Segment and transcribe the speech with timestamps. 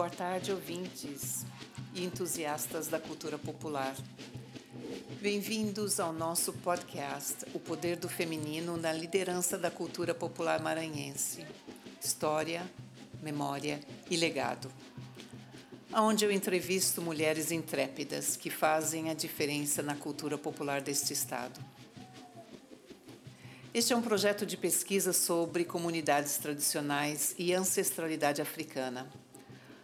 [0.00, 1.44] boa tarde, ouvintes
[1.94, 3.94] e entusiastas da cultura popular.
[5.20, 11.44] Bem-vindos ao nosso podcast O Poder do Feminino na Liderança da Cultura Popular Maranhense.
[12.00, 12.64] História,
[13.22, 13.78] memória
[14.08, 14.72] e legado.
[15.92, 21.60] Onde eu entrevisto mulheres intrépidas que fazem a diferença na cultura popular deste estado.
[23.74, 29.06] Este é um projeto de pesquisa sobre comunidades tradicionais e ancestralidade africana,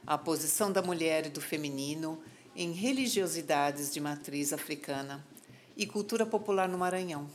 [0.06, 2.22] a posição da mulher e do feminino
[2.54, 5.26] em religiosidades de matriz africana
[5.76, 7.28] e cultura popular no Maranhão.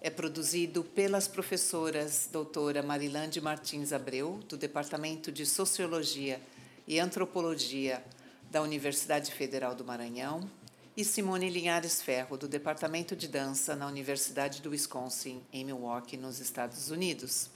[0.00, 6.40] É produzido pelas professoras doutora Marilande Martins Abreu, do Departamento de Sociologia
[6.88, 8.02] e Antropologia
[8.50, 10.50] da Universidade Federal do Maranhão,
[10.96, 16.40] e Simone Linhares Ferro, do Departamento de Dança na Universidade do Wisconsin, em Milwaukee, nos
[16.40, 17.48] Estados Unidos.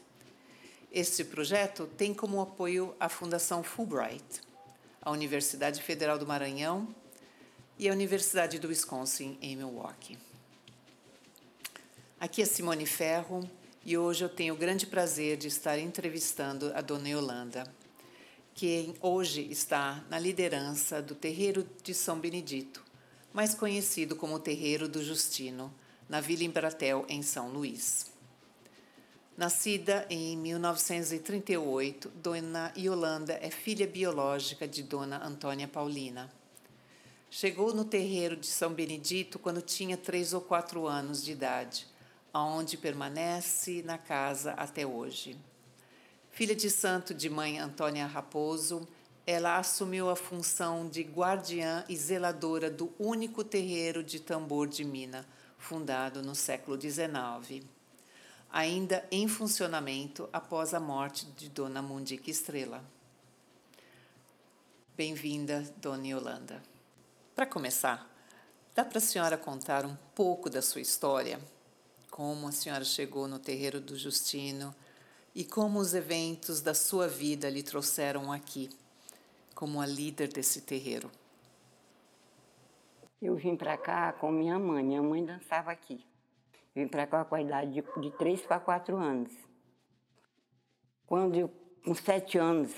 [0.99, 4.41] Este projeto tem como apoio a Fundação Fulbright,
[5.03, 6.89] a Universidade Federal do Maranhão
[7.79, 10.19] e a Universidade do Wisconsin, em Milwaukee.
[12.19, 13.47] Aqui é Simone Ferro
[13.85, 17.71] e hoje eu tenho o grande prazer de estar entrevistando a Dona Yolanda,
[18.55, 22.83] que hoje está na liderança do Terreiro de São Benedito,
[23.35, 25.71] mais conhecido como Terreiro do Justino,
[26.09, 28.16] na Vila Embratel, em São Luís.
[29.37, 36.33] Nascida em 1938, Dona Yolanda é filha biológica de Dona Antônia Paulina.
[37.29, 41.87] Chegou no terreiro de São Benedito quando tinha três ou quatro anos de idade,
[42.33, 45.37] aonde permanece na casa até hoje.
[46.31, 48.89] Filha de santo de mãe Antônia Raposo,
[49.27, 55.27] ela assumiu a função de guardiã e zeladora do único terreiro de tambor de mina,
[55.59, 57.67] fundado no século XIX,
[58.57, 62.83] ainda em funcionamento após a morte de Dona Mundica Estrela.
[64.97, 66.63] Bem-vinda, Dona Yolanda.
[67.35, 68.11] Para começar,
[68.75, 71.39] dá para a senhora contar um pouco da sua história?
[72.11, 74.75] Como a senhora chegou no terreiro do Justino
[75.35, 78.71] e como os eventos da sua vida lhe trouxeram aqui?
[79.55, 81.11] como a líder desse terreiro?
[83.23, 84.85] Eu vim para cá com minha mãe.
[84.85, 86.05] Minha mãe dançava aqui.
[86.77, 89.33] Vim para cá com a idade de, de 3 para 4 anos.
[91.07, 91.51] Quando eu,
[91.83, 92.71] com 7 anos,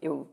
[0.00, 0.28] eu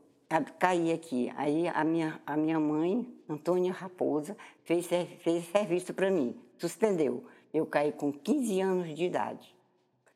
[0.60, 1.28] caí aqui.
[1.34, 6.40] Aí a minha, a minha mãe, Antônia Raposa, fez, fez serviço para mim.
[6.56, 7.26] Suspendeu.
[7.52, 9.52] Eu caí com 15 anos de idade.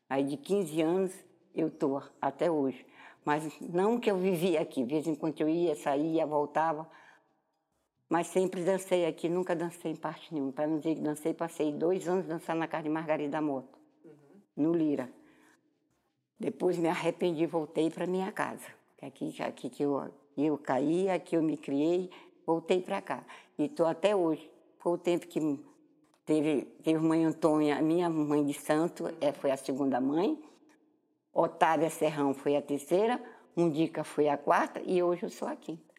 [0.09, 1.13] Aí de 15 anos
[1.53, 2.87] eu estou até hoje.
[3.25, 6.89] Mas não que eu vivia aqui, de vez em quando eu ia, saía, voltava.
[8.13, 10.53] Mas sempre dancei aqui, nunca dancei em parte nenhuma.
[10.53, 14.13] Para não dizer que dancei, passei dois anos dançando na casa de Margarida Moto, uhum.
[14.55, 15.11] no Lira.
[16.39, 18.67] Depois me arrependi, voltei para minha casa.
[19.01, 22.11] Aqui, aqui que eu, eu caí, aqui eu me criei,
[22.45, 23.25] voltei para cá.
[23.59, 24.47] E estou até hoje.
[24.81, 25.59] Foi o tempo que
[26.27, 30.39] teve, teve mãe Antônia, minha mãe de santo, é, foi a segunda mãe.
[31.33, 33.19] Otávia Serrão foi a terceira,
[33.57, 35.92] Mundica foi a quarta e hoje eu sou a quinta.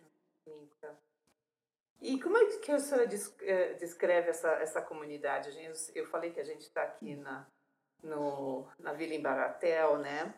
[2.03, 3.09] E como é que a senhora
[3.43, 5.49] eh, descreve essa, essa comunidade?
[5.95, 7.47] Eu falei que a gente está aqui na,
[8.03, 10.33] no, na Vila Embaratel, né?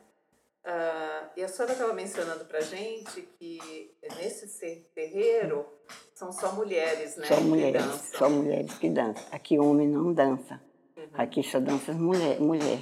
[0.64, 5.66] Uh, e a senhora estava mencionando para gente que nesse terreiro
[6.14, 7.28] são só mulheres, né?
[7.28, 7.84] Só mulheres,
[8.16, 9.28] só mulheres que dançam.
[9.32, 10.62] Aqui homem não dança.
[10.96, 11.08] Uhum.
[11.14, 12.40] Aqui só dança mulher.
[12.40, 12.80] mulher.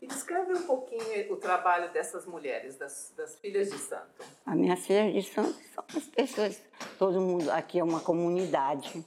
[0.00, 4.24] Descreve um pouquinho o trabalho dessas mulheres, das, das filhas de santo.
[4.44, 6.62] As minhas filhas de santo são as pessoas,
[6.98, 9.04] todo mundo, aqui é uma comunidade.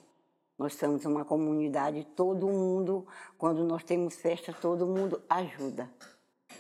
[0.58, 3.06] Nós somos uma comunidade, todo mundo,
[3.38, 5.90] quando nós temos festa, todo mundo ajuda.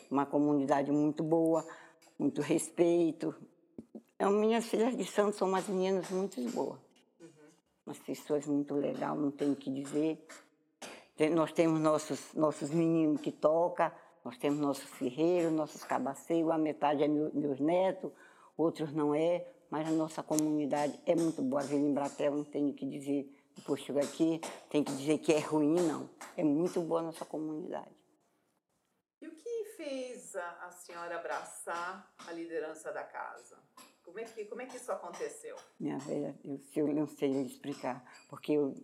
[0.09, 1.65] Uma comunidade muito boa,
[2.17, 3.35] muito respeito.
[4.17, 6.79] As minhas filhas de santo são umas meninas muito boas.
[7.19, 7.29] Uhum.
[7.85, 10.25] Umas pessoas muito legais, não tenho o que dizer.
[11.31, 13.91] Nós temos nossos, nossos meninos que tocam,
[14.23, 18.11] nós temos nossos ferreiros, nossos cabaceiros, a metade é meu, meus netos,
[18.57, 21.61] outros não é, mas a nossa comunidade é muito boa.
[21.61, 24.39] A Vila Embratel, não tenho que dizer, depois chego aqui,
[24.69, 26.09] tem que dizer que é ruim, não.
[26.37, 27.95] É muito boa a nossa comunidade.
[29.21, 33.57] E o que fez a, a senhora abraçar a liderança da casa?
[34.03, 35.55] Como é que, como é que isso aconteceu?
[35.79, 38.75] Minha velha, eu, eu não sei explicar, porque eu,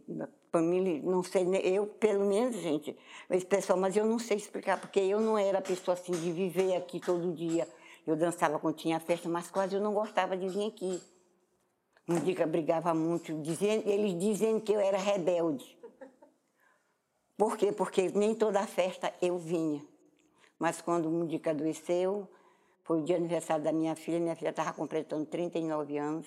[0.51, 2.97] família, não sei, eu pelo menos, gente,
[3.29, 6.75] esse pessoal, mas eu não sei explicar, porque eu não era pessoa assim de viver
[6.75, 7.67] aqui todo dia.
[8.07, 11.01] Eu dançava quando tinha festa, mas quase eu não gostava de vir aqui.
[12.07, 15.77] Eu brigava muito, dizendo, eles dizendo que eu era rebelde.
[17.37, 17.71] Por quê?
[17.71, 19.85] Porque nem toda festa eu vinha.
[20.57, 22.27] Mas quando um dia adoeceu,
[22.89, 26.25] Foi o dia aniversário da minha filha, minha filha estava completando 39 anos.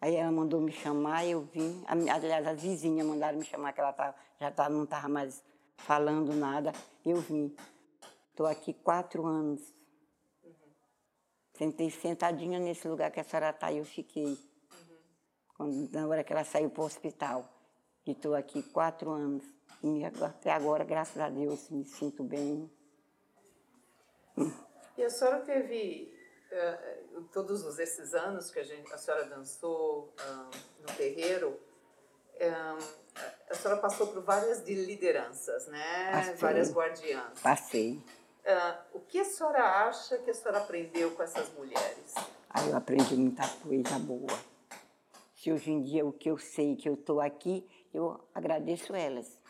[0.00, 1.84] Aí ela mandou me chamar, eu vim.
[1.86, 5.40] Aliás, as vizinhas mandaram me chamar, que ela tava, já tava, não estava mais
[5.76, 6.72] falando nada.
[7.06, 7.54] Eu vim.
[8.30, 9.72] Estou aqui quatro anos.
[11.52, 14.36] Sentei sentadinha nesse lugar que a senhora está e eu fiquei.
[15.56, 17.48] Quando, na hora que ela saiu para o hospital.
[18.04, 19.44] E estou aqui quatro anos.
[19.80, 22.68] E até agora, graças a Deus, me sinto bem.
[24.96, 26.12] E a senhora teve,
[26.50, 31.58] uh, todos esses anos que a, gente, a senhora dançou uh, no terreiro,
[32.36, 33.02] uh,
[33.50, 36.12] a senhora passou por várias de lideranças, né?
[36.12, 36.34] Passei.
[36.36, 37.40] Várias guardiãs.
[37.40, 38.02] Passei.
[38.92, 42.14] o que a senhora acha que a senhora aprendeu com essas mulheres?
[42.48, 44.38] Ah, eu aprendi muita coisa boa.
[45.34, 49.41] Se hoje em dia o que eu sei que eu estou aqui, eu agradeço elas.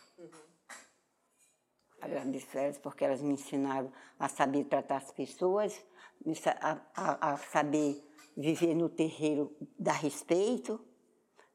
[2.03, 5.81] Agradeço elas porque elas me ensinaram a saber tratar as pessoas,
[6.61, 8.05] a, a, a saber
[8.37, 10.81] viver no terreiro, dar respeito,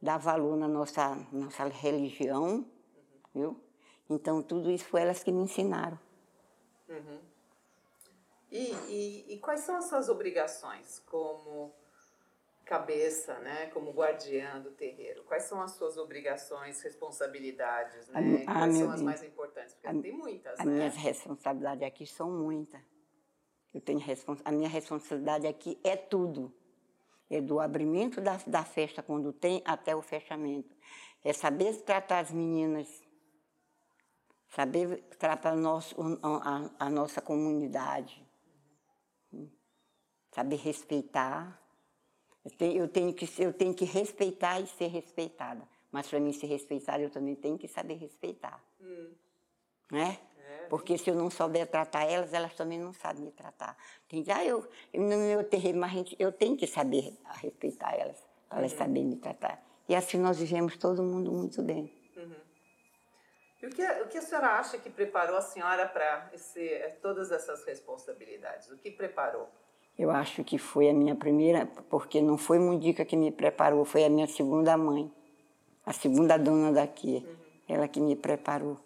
[0.02, 2.66] dar valor na nossa, nossa religião, uhum.
[3.36, 3.62] viu?
[4.10, 6.00] Então, tudo isso foi elas que me ensinaram.
[6.88, 7.20] Uhum.
[8.50, 11.74] E, e, e, quais são as suas obrigações como
[12.68, 15.24] cabeça, né, como guardiã do terreiro?
[15.24, 18.44] Quais são as suas obrigações, responsabilidades, né?
[18.46, 19.74] A, Quais são as mais importantes?
[19.74, 20.74] Porque a, tem muitas, As né?
[20.74, 22.82] minhas responsabilidades aqui são muitas.
[23.74, 24.02] Eu tenho
[24.44, 26.54] a minha responsabilidade aqui é tudo.
[27.30, 30.76] É do abrimento da, da festa quando tem até o fechamento.
[31.24, 32.88] É saber tratar as meninas,
[34.50, 38.26] saber tratar nosso, a, a nossa comunidade,
[40.32, 41.67] saber respeitar
[42.48, 45.68] eu tenho, eu tenho, que, eu tenho que respeitar e ser respeitada.
[45.92, 48.64] Mas para mim ser respeitada, eu também tenho que saber respeitar.
[48.80, 49.12] Hum.
[49.92, 50.18] Né?
[50.38, 53.78] É, Porque se eu não souber tratar elas, elas também não sabem me tratar.
[54.08, 58.18] Tem, ah, eu, no meu terreno, mas gente, eu tenho que saber respeitar elas,
[58.48, 58.78] para elas uhum.
[58.78, 59.62] saberem me tratar.
[59.90, 61.92] E assim nós vivemos todo mundo muito bem.
[62.16, 62.36] Uhum.
[63.62, 66.32] E o que, o que a senhora acha que preparou a senhora para
[67.02, 68.70] todas essas responsabilidades?
[68.70, 69.50] O que preparou?
[69.98, 74.06] Eu acho que foi a minha primeira, porque não foi Mundica que me preparou, foi
[74.06, 75.12] a minha segunda mãe,
[75.84, 77.36] a segunda dona daqui, uhum.
[77.68, 78.78] ela que me preparou.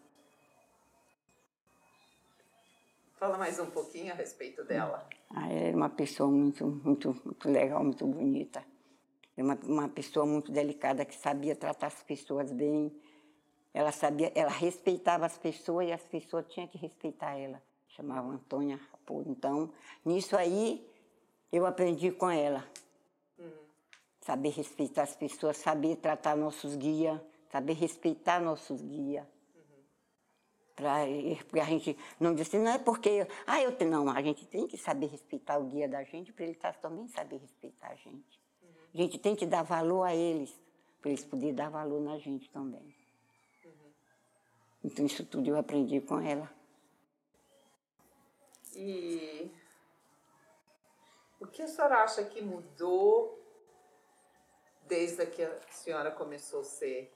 [3.20, 5.06] Fala mais um pouquinho a respeito dela.
[5.30, 8.64] Ah, ela é uma pessoa muito, muito, muito legal, muito bonita.
[9.36, 12.92] É uma, uma pessoa muito delicada que sabia tratar as pessoas bem.
[13.74, 17.62] Ela sabia, ela respeitava as pessoas e as pessoas tinham que respeitar ela.
[17.90, 19.30] Chamava Antônia Raposo.
[19.30, 19.72] Então,
[20.06, 20.84] nisso aí,
[21.52, 22.68] eu aprendi com ela.
[23.38, 23.52] Uhum.
[24.22, 27.20] Saber respeitar as pessoas, saber tratar nossos guias,
[27.52, 29.26] saber respeitar nossos guias.
[31.46, 33.28] Porque a gente não diz assim, não é porque.
[33.46, 33.76] Ah, eu.
[33.88, 37.08] Não, a gente tem que saber respeitar o guia da gente para ele tá, também
[37.08, 38.40] saber respeitar a gente.
[38.64, 38.70] Uhum.
[38.94, 40.60] A gente tem que dar valor a eles,
[41.00, 42.96] para eles poderem dar valor na gente também.
[44.84, 46.52] Então, isso tudo eu aprendi com ela.
[48.76, 49.52] E
[51.42, 53.44] o que a senhora acha que mudou
[54.88, 57.12] desde que a senhora começou a ser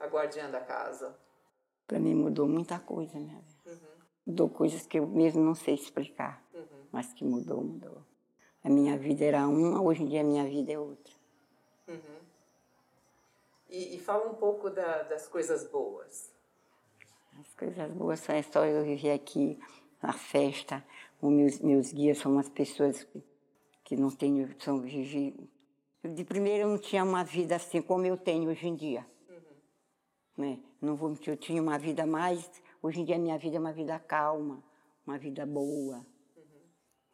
[0.00, 1.16] a guardiã da casa?
[1.86, 3.40] Para mim mudou muita coisa, né?
[3.64, 3.78] Uhum.
[4.26, 6.86] Mudou coisas que eu mesmo não sei explicar, uhum.
[6.90, 8.04] mas que mudou, mudou.
[8.64, 11.14] A minha vida era uma, hoje em dia a minha vida é outra.
[11.86, 12.20] Uhum.
[13.68, 16.32] E, e, fala um pouco da, das coisas boas.
[17.38, 19.58] As coisas boas são a história eu vivi aqui,
[20.02, 20.84] na festa,
[21.20, 23.22] os meus, meus guias são umas pessoas que,
[23.84, 25.34] que não têm, são vivi.
[26.02, 29.06] De primeiro eu não tinha uma vida assim como eu tenho hoje em dia.
[29.28, 30.44] Uhum.
[30.44, 30.62] Né?
[30.80, 32.50] Não vou mentir, eu tinha uma vida mais.
[32.82, 34.64] Hoje em dia a minha vida é uma vida calma,
[35.06, 36.06] uma vida boa.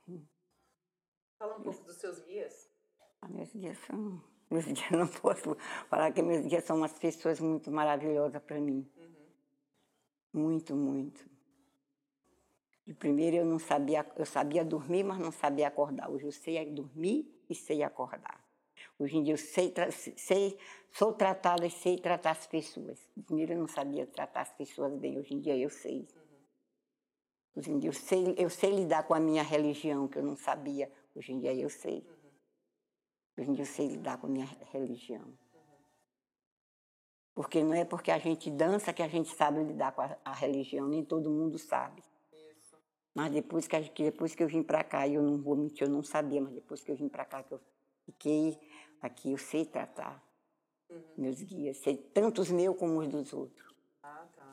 [0.07, 0.25] Uhum.
[1.39, 2.71] Fala um pouco dos seus guias.
[3.21, 4.23] Ah, meus guias são.
[4.49, 5.57] Meus guias não posso
[5.91, 8.89] falar que meus guias são umas pessoas muito maravilhosas para mim.
[8.97, 9.17] Uhum.
[10.33, 11.29] Muito, muito.
[12.95, 16.09] Primeiro eu não sabia, eu sabia dormir, mas não sabia acordar.
[16.09, 18.40] Hoje eu sei dormir e sei acordar.
[18.99, 19.75] Hoje em dia eu sei,
[20.16, 20.57] sei
[20.93, 22.99] sou tratada e sei tratar as pessoas.
[23.26, 26.07] Primeiro eu não sabia tratar as pessoas bem, hoje em dia eu sei.
[27.57, 30.37] Hoje em dia eu sei, eu sei lidar com a minha religião, que eu não
[30.37, 30.90] sabia.
[31.14, 32.07] Hoje em dia eu sei.
[33.37, 35.26] Hoje em dia eu sei lidar com a minha religião.
[37.35, 40.33] Porque não é porque a gente dança que a gente sabe lidar com a, a
[40.33, 42.02] religião, nem todo mundo sabe.
[43.17, 46.03] Mas depois que, depois que eu vim para cá, eu não vou mentir, eu não
[46.03, 47.61] sabia, mas depois que eu vim para cá, que eu
[48.05, 48.61] fiquei
[49.01, 50.23] aqui, eu sei tratar
[50.91, 51.03] uhum.
[51.17, 53.75] meus guias, sei tanto os meus como os dos outros.
[54.03, 54.51] Ah, tá.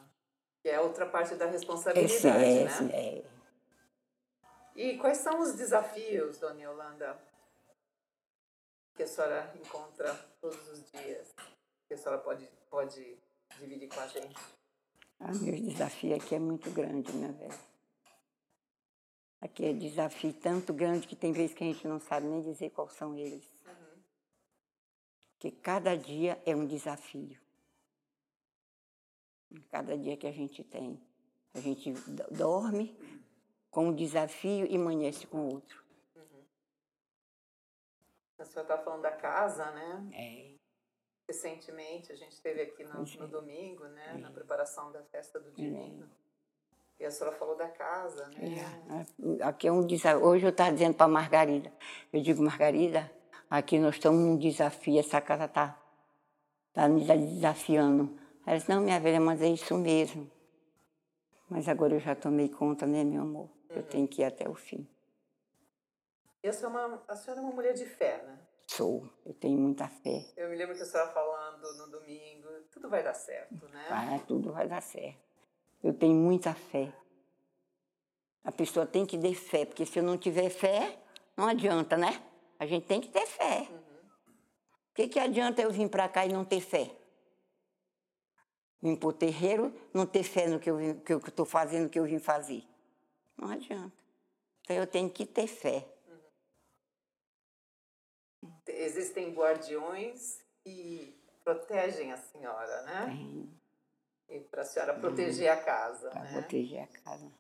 [0.62, 2.89] Que é outra parte da responsabilidade, é, né?
[2.93, 3.25] É.
[4.77, 7.20] E quais são os desafios, dona Yolanda,
[8.96, 11.36] que a senhora encontra todos os dias?
[11.86, 13.17] Que a senhora pode, pode
[13.60, 14.39] dividir com a gente?
[15.20, 17.72] Ah, meu desafio aqui é muito grande, minha velha.
[19.43, 22.69] Aqui é desafio tanto grande que tem vezes que a gente não sabe nem dizer
[22.69, 23.45] quais são eles.
[23.67, 24.01] Uhum.
[25.38, 27.38] Que cada dia é um desafio.
[29.69, 30.97] Cada dia que a gente tem.
[31.53, 31.91] A gente
[32.31, 32.97] dorme
[33.69, 35.83] com um desafio e amanhece com outro.
[36.15, 36.45] Uhum.
[38.39, 40.09] A senhora está falando da casa, né?
[40.13, 40.55] É.
[41.27, 44.13] Recentemente, a gente esteve aqui no, no domingo, né?
[44.15, 44.17] É.
[44.19, 46.05] Na preparação da festa do Divino.
[46.05, 46.22] É.
[47.00, 48.55] E a senhora falou da casa, né?
[49.39, 49.43] É.
[49.43, 50.25] Aqui é um desafio.
[50.25, 51.71] Hoje eu estava dizendo para a Margarida,
[52.12, 53.12] eu digo, Margarida,
[53.50, 55.77] aqui nós estamos num desafio, essa casa está
[56.73, 58.17] tá me desafiando.
[58.45, 60.29] Ela disse, não, minha velha, mas é isso mesmo.
[61.50, 63.50] Mas agora eu já tomei conta, né, meu amor?
[63.69, 63.77] Uhum.
[63.77, 64.88] Eu tenho que ir até o fim.
[66.43, 68.39] E a senhora, é uma, a senhora é uma mulher de fé, né?
[68.67, 70.25] Sou, eu tenho muita fé.
[70.35, 73.85] Eu me lembro que a senhora falando no domingo, tudo vai dar certo, né?
[73.89, 75.32] Vai, tudo vai dar certo.
[75.83, 76.93] Eu tenho muita fé.
[78.43, 80.97] A pessoa tem que ter fé, porque se eu não tiver fé,
[81.35, 82.23] não adianta, né?
[82.57, 83.67] A gente tem que ter fé.
[83.69, 83.77] Uhum.
[83.77, 86.95] O que, que adianta eu vir para cá e não ter fé?
[88.81, 92.19] Vim para o terreiro, não ter fé no que eu estou fazendo, que eu vim
[92.19, 92.63] fazer.
[93.37, 94.03] Não adianta.
[94.61, 95.87] Então eu tenho que ter fé.
[98.67, 103.05] Existem guardiões que protegem a senhora, né?
[103.05, 103.62] Tem.
[104.33, 106.09] E para a senhora proteger a casa.
[106.09, 106.31] Para né?
[106.31, 107.31] proteger a casa.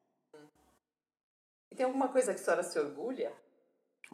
[1.71, 3.33] E tem alguma coisa que a senhora se orgulha?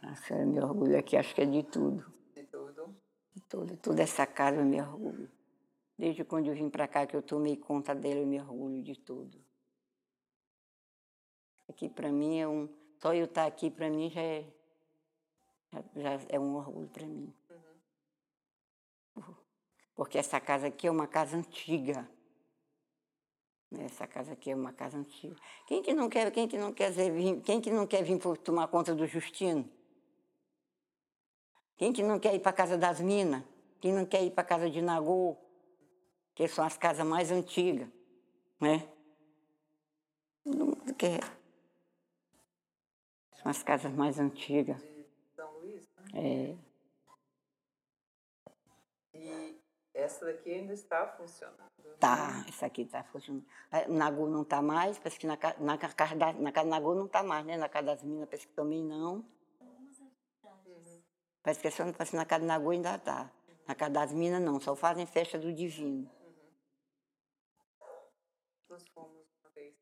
[0.02, 2.10] A senhora me orgulha aqui, acho que é de tudo.
[2.34, 2.96] De tudo?
[3.34, 3.76] De tudo.
[3.76, 5.30] Toda essa casa eu me orgulho.
[5.98, 8.98] Desde quando eu vim para cá, que eu tomei conta dela, eu me orgulho de
[8.98, 9.38] tudo.
[11.68, 12.66] Aqui para mim é um.
[12.96, 14.46] Só eu estar tá aqui para mim já é,
[15.70, 15.82] já,
[16.18, 17.30] já é um orgulho para mim.
[19.16, 19.34] Uhum.
[19.94, 22.08] Porque essa casa aqui é uma casa antiga.
[23.78, 25.36] Essa casa aqui é uma casa antiga.
[25.66, 28.66] Quem que não quer, quem que não quer vir, quem que não quer vir tomar
[28.66, 29.70] conta do Justino?
[31.76, 33.44] Quem que não quer ir para a casa das minas?
[33.80, 35.36] Quem não quer ir para a casa de Nagô?
[36.34, 37.88] Que são as casas mais antigas,
[38.60, 38.88] né?
[40.42, 41.20] Todo mundo quer.
[43.36, 44.82] São as casas mais antigas.
[44.82, 46.54] De São Luís, né?
[46.54, 46.56] É.
[49.89, 51.70] E essa daqui ainda está funcionando?
[51.98, 53.44] Tá, essa aqui está funcionando.
[53.88, 57.22] Nagô não está mais, parece que na, na, casa da, na casa Nagô não está
[57.22, 57.56] mais, né?
[57.56, 59.24] Na casa das minas, parece que também não.
[59.60, 61.02] Uhum.
[61.42, 63.30] Parece que só parece na casa Nagô ainda está.
[63.66, 66.10] Na casa das minas não, só fazem festa do divino.
[66.24, 66.50] Uhum.
[68.68, 69.74] Nós fomos uma vez.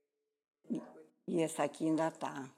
[0.68, 0.82] E,
[1.26, 2.50] e essa aqui ainda está.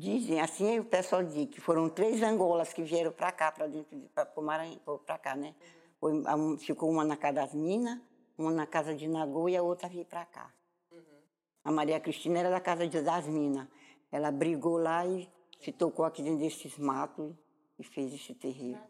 [0.00, 3.98] Dizem, assim o pessoal diz, que foram três angolas que vieram para cá, para dentro,
[4.14, 5.54] para o Maranhão, para cá, né?
[5.98, 6.14] Foi,
[6.58, 8.00] ficou uma na casa das minas,
[8.38, 10.50] uma na casa de Nagô e a outra veio para cá.
[10.90, 11.02] Uhum.
[11.64, 13.68] A Maria Cristina era da casa de, das minas.
[14.10, 15.30] Ela brigou lá e
[15.60, 17.34] se tocou aqui dentro desses matos
[17.78, 18.80] e fez esse terreiro.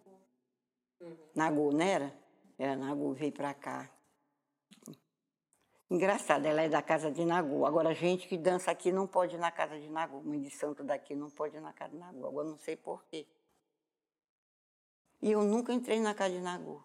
[1.01, 1.17] Uhum.
[1.35, 2.15] Nagô, não era?
[2.57, 3.91] Era Nagô, veio para cá.
[5.91, 7.67] Engraçado, ela é da casa de Nagô.
[7.67, 10.21] Agora, gente que dança aqui não pode ir na casa de Nagô.
[10.23, 12.29] Mãe de santo daqui não pode ir na casa de Nagô.
[12.29, 13.27] Agora, não sei porquê.
[15.21, 16.81] E eu nunca entrei na casa de Nagô.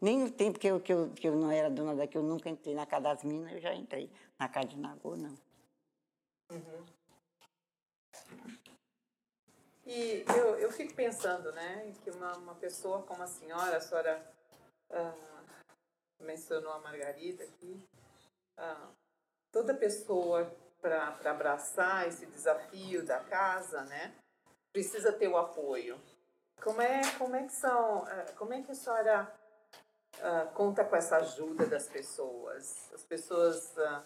[0.00, 2.48] Nem no tempo que eu, que, eu, que eu não era dona daqui, eu nunca
[2.48, 4.10] entrei na casa das minas, eu já entrei.
[4.38, 5.36] Na casa de Nagô, não.
[6.50, 6.86] Uhum.
[9.84, 14.34] E eu, eu fico pensando, né, que uma, uma pessoa como a senhora, a senhora
[14.90, 15.14] ah,
[16.20, 17.86] mencionou a Margarida aqui,
[18.58, 18.88] ah,
[19.50, 24.14] toda pessoa para abraçar esse desafio da casa, né,
[24.72, 26.00] precisa ter o apoio.
[26.62, 29.32] Como é, como é que são, ah, como é que a senhora
[30.18, 32.90] uh, conta com essa ajuda das pessoas.
[32.92, 34.02] As pessoas, uh,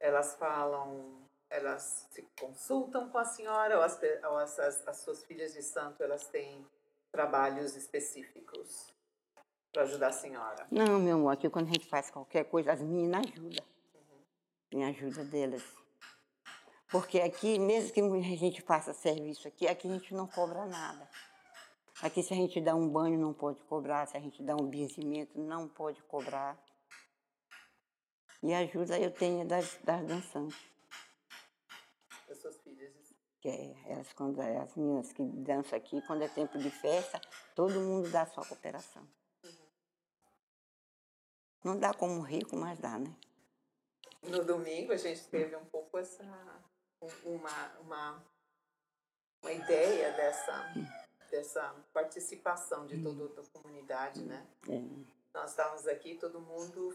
[0.00, 5.24] elas falam, elas se consultam com a senhora, ou, as, ou as, as, as suas
[5.24, 6.66] filhas de santo, elas têm
[7.10, 8.94] trabalhos específicos
[9.72, 10.66] para ajudar a senhora?
[10.70, 13.64] Não, meu amor, aqui quando a gente faz qualquer coisa, as meninas ajudam.
[14.70, 15.62] Tem ajuda delas.
[16.90, 21.08] Porque aqui, mesmo que a gente faça serviço aqui, aqui a gente não cobra nada.
[22.02, 24.06] Aqui, se a gente dá um banho, não pode cobrar.
[24.06, 26.56] Se a gente dá um benzimento, não pode cobrar.
[28.42, 30.58] E ajuda eu tenho das, das dançantes.
[32.28, 32.92] Das suas filhas?
[33.40, 37.20] Que é, elas, quando, as meninas que dançam aqui, quando é tempo de festa,
[37.54, 39.02] todo mundo dá sua cooperação.
[39.42, 39.50] Uhum.
[41.64, 43.16] Não dá como rico, mas dá, né?
[44.30, 46.24] No domingo a gente teve um pouco essa,
[47.24, 48.24] uma, uma,
[49.42, 50.74] uma ideia dessa,
[51.30, 54.46] dessa participação de toda a comunidade, né?
[54.68, 54.80] É.
[55.32, 56.94] Nós estávamos aqui, todo mundo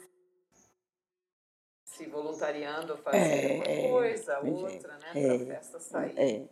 [1.86, 5.12] se voluntariando a fazer É, uma é, coisa, é, outra, né?
[5.16, 6.18] é, Para a festa sair.
[6.18, 6.50] É,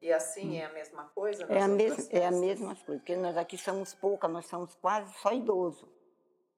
[0.00, 1.44] E assim é a mesma coisa?
[1.44, 5.12] é, a outras é a mesma coisa, porque nós aqui somos poucas, nós somos quase
[5.18, 5.88] só idosos.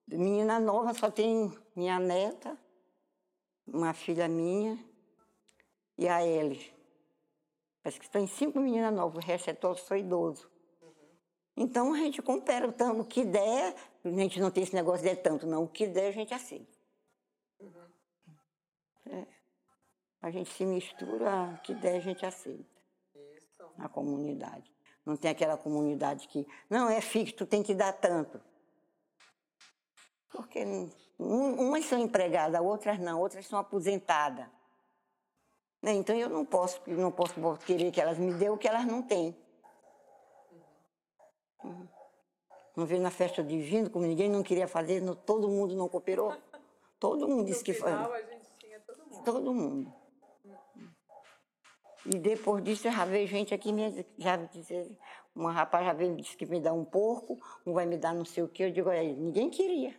[0.06, 2.56] Menina nova só tem minha neta,
[3.72, 4.78] uma filha minha
[5.96, 6.72] e a Ellie.
[7.82, 10.50] Parece que tem cinco meninas novas, o resto é todo só idoso.
[11.56, 15.04] Então a gente compara o tanto- o que der, a gente não tem esse negócio
[15.04, 15.64] de tanto, não.
[15.64, 16.78] O que der a gente aceita.
[19.06, 19.26] É.
[20.20, 22.82] A gente se mistura, o que der a gente aceita
[23.14, 23.64] Isso.
[23.76, 24.72] na comunidade.
[25.04, 28.40] Não tem aquela comunidade que, não, é fixo, tu tem que dar tanto.
[30.28, 30.64] Porque
[31.18, 34.46] um- umas são empregadas, outras não, outras são aposentadas.
[35.82, 37.34] Né, Então eu não posso, não posso
[37.64, 39.36] querer que elas me dêem o que elas não têm.
[42.76, 46.34] Não veio na festa divina, como ninguém não queria fazer, não- todo mundo não cooperou.
[46.98, 47.92] Todo mundo disse No que foi.
[47.92, 49.24] a gente tinha todo mundo.
[49.24, 49.92] Todo mundo.
[52.06, 53.70] E depois disso, já veio gente aqui
[54.16, 54.96] já dizer,
[55.34, 58.14] uma rapaz já veio e disse que me dá um porco, um vai me dar
[58.14, 58.64] não sei o quê.
[58.64, 59.94] Eu digo, aí, ninguém queria.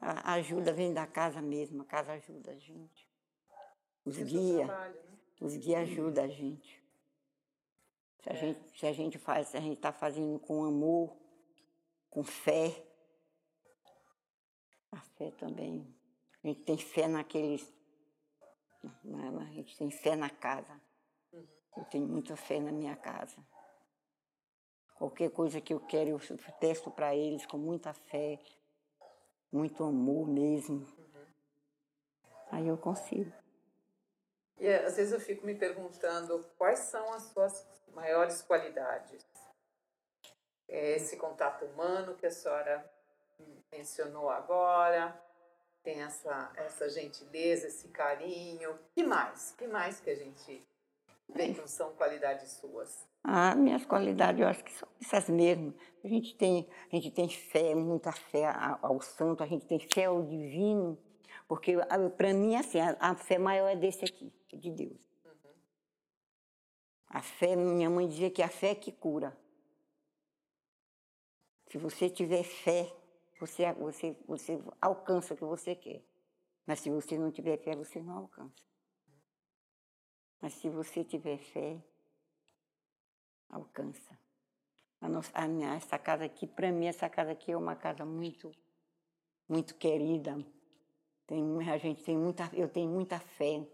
[0.00, 3.08] A ajuda vem da casa mesmo, a casa ajuda a gente.
[4.04, 4.94] Os é guias, né?
[5.40, 6.80] os guias ajudam a gente.
[8.22, 11.14] Se a gente, se a gente faz, se a gente está fazendo com amor,
[12.08, 12.86] com fé,
[14.92, 15.94] a fé também.
[16.42, 17.70] A gente tem fé naqueles.
[19.04, 20.80] na- na- A gente tem fé na casa.
[21.76, 23.36] Eu tenho muita fé na minha casa.
[24.96, 26.18] Qualquer coisa que eu quero, eu
[26.58, 28.38] testo para eles com muita fé,
[29.52, 30.86] muito amor mesmo.
[32.50, 33.32] Aí eu consigo.
[34.58, 39.24] E é, às vezes eu fico me perguntando quais são as suas maiores qualidades.
[40.68, 42.84] É esse contato humano que a senhora
[43.72, 45.18] mencionou agora,
[45.82, 48.78] tem essa, essa gentileza, esse carinho.
[48.94, 49.52] que mais?
[49.52, 50.66] que mais que a gente
[51.30, 53.06] que não são qualidades suas?
[53.22, 55.74] Ah, minhas qualidades, eu acho que são essas mesmas.
[56.02, 58.46] A gente tem, a gente tem fé, muita fé
[58.80, 60.98] ao santo, a gente tem fé ao divino,
[61.46, 61.76] porque
[62.16, 65.10] para mim, assim, a, a fé maior é desse aqui, de Deus.
[67.08, 69.36] A fé, minha mãe dizia que a fé é que cura.
[71.66, 72.90] Se você tiver fé,
[73.38, 76.02] você, você, você alcança o que você quer.
[76.66, 78.69] Mas se você não tiver fé, você não alcança.
[80.40, 81.76] Mas se você tiver fé,
[83.48, 84.18] alcança.
[85.00, 88.04] A nossa, a minha, essa casa aqui, para mim, essa casa aqui é uma casa
[88.04, 88.50] muito,
[89.48, 90.38] muito querida.
[91.26, 93.66] Tem, a gente tem muita, eu tenho muita fé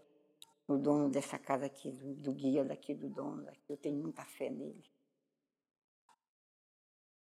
[0.67, 3.63] no dono dessa casa aqui, do, do guia daqui, do dono daqui.
[3.69, 4.83] Eu tenho muita fé nele.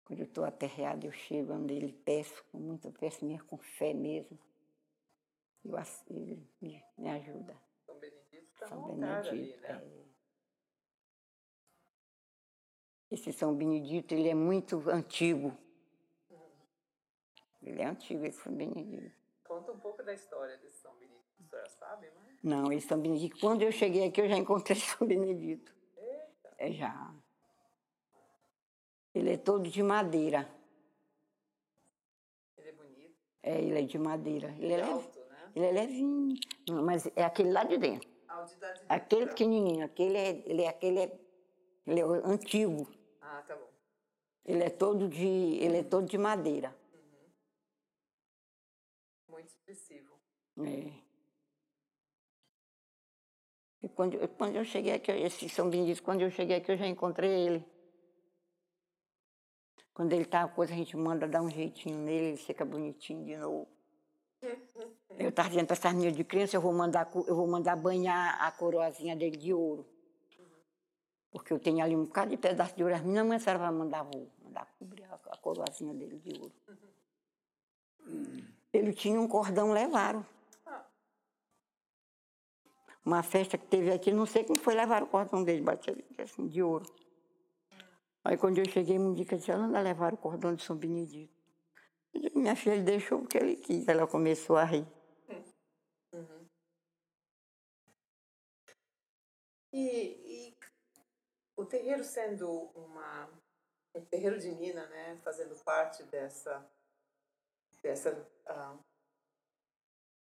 [0.05, 3.94] Quando eu estou aterreada, eu chego onde ele peço, com muita peço mesmo, com fé
[3.94, 4.38] mesmo.
[5.64, 5.77] Eu,
[6.11, 7.59] ele me, me ajuda.
[8.68, 9.62] São Benedito está São altar ali, Benedito.
[9.62, 9.68] né?
[10.00, 10.05] é.
[13.11, 15.57] Esse São Benedito, ele é muito antigo.
[17.62, 19.14] Ele é antigo, esse São Benedito.
[19.44, 21.14] Conta um pouco da história desse São Benedito.
[21.40, 22.42] A senhora sabe, mas...
[22.42, 25.72] Não, esse São Benedito, quando eu cheguei aqui, eu já encontrei São Benedito.
[26.59, 27.14] É já.
[29.14, 30.48] Ele é todo de madeira.
[32.57, 34.48] Ele é bonito, É, ele é de madeira.
[34.59, 35.53] Ele é, leve, alto, né?
[35.55, 36.37] ele é levinho.
[36.85, 38.09] Mas é aquele lá de dentro.
[38.88, 41.20] A Aquele é- pequenininho, aquele é, ele é, aquele é,
[41.87, 42.88] ele é antigo.
[43.20, 43.68] Ah, tá bom.
[44.44, 46.74] Ele é todo de, ele é todo de madeira.
[49.28, 50.18] Muito expressivo.
[50.59, 51.04] É.
[53.83, 56.76] E quando, eu- quando eu cheguei aqui, esse São Benedito, quando eu cheguei aqui, eu
[56.76, 57.64] já encontrei ele.
[59.92, 63.37] Quando ele tá coisa, a gente manda dar um jeitinho nele, ele fica bonitinho de
[63.37, 63.73] novo.
[65.18, 68.40] Eu estava dizendo para essas meninas de criança, eu vou mandar, eu vou mandar banhar
[68.42, 69.87] a coroazinha dele de ouro.
[71.30, 72.94] Porque eu tenho ali um bocado de pedaço de ouro.
[72.94, 76.52] As meninas, mãe, a vai mandar, vou mandar cobrir a, a coroazinha dele de ouro.
[78.72, 80.24] Ele tinha um cordão, levaram.
[83.04, 86.46] Uma festa que teve aqui, não sei como foi levar o cordão dele, bateu assim,
[86.48, 86.90] de ouro.
[88.24, 91.34] Aí quando eu cheguei, me disse, ela anda levar o cordão de São Benedito.
[92.35, 93.88] Minha filha, deixou porque ele quis.
[93.88, 94.87] Ela começou a rir.
[99.72, 100.57] E, e
[101.57, 103.29] o terreiro sendo uma
[103.96, 106.64] um terreiro de Nina, né, fazendo parte dessa
[107.83, 108.79] dessa ah,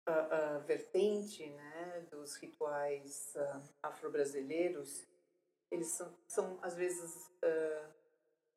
[0.10, 5.08] a, a vertente né, dos rituais uh, afro-brasileiros,
[5.72, 7.94] eles são, são, às vezes, uh,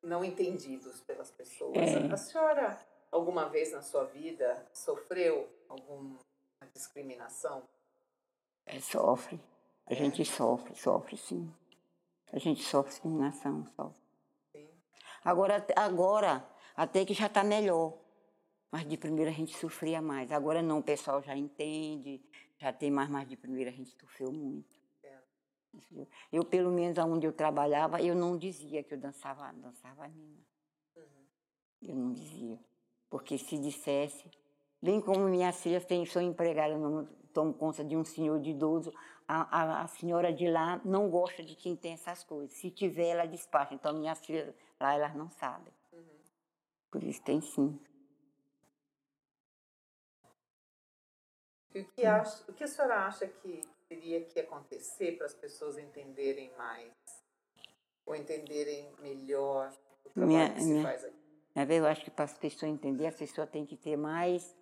[0.01, 1.77] não entendidos pelas pessoas.
[1.77, 2.11] É.
[2.11, 2.79] A senhora,
[3.13, 6.17] alguma vez na sua vida, sofreu alguma
[6.73, 7.63] discriminação?
[8.65, 9.39] É, sofre.
[9.85, 11.53] A gente sofre, sofre sim.
[12.31, 14.01] A gente sofre discriminação, sofre.
[14.51, 14.67] Sim.
[15.23, 17.93] Agora, agora, até que já está melhor.
[18.71, 20.31] Mas de primeira a gente sofria mais.
[20.31, 22.19] Agora não, o pessoal já entende,
[22.57, 24.79] já tem mais, mas de primeira a gente sofreu muito.
[25.03, 25.19] É.
[26.31, 30.41] Eu, pelo menos, onde eu trabalhava, eu não dizia que eu dançava, dançava Nina.
[30.95, 31.25] Uhum.
[31.83, 32.59] Eu não dizia.
[33.13, 34.27] Porque se dissesse,
[34.81, 38.91] bem como minhas filhas têm, sou empregada, não tomo conta de um senhor de idoso,
[39.27, 42.57] a, a, a, senhora de lá não gosta de quem tem essas coisas.
[42.57, 43.75] Se tiver, ela despacha.
[43.75, 45.71] Então, minhas filhas lá, elas não sabem.
[45.91, 46.19] Uhum.
[46.89, 47.79] Por isso tem sim.
[51.75, 55.77] o que, acha, o que a senhora acha que teria que acontecer para as pessoas
[55.77, 56.91] entenderem mais?
[58.07, 59.71] Ou entenderem melhor
[60.03, 61.22] o trabalho minha, que se minha, faz aqui?
[61.55, 64.55] Eu acho que para as pessoas entenderem, a pessoa tem que ter mais,